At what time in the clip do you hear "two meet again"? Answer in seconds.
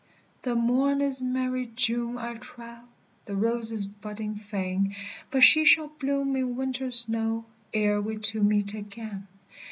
8.17-9.27